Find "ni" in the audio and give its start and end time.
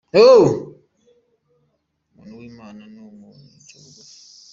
2.91-2.99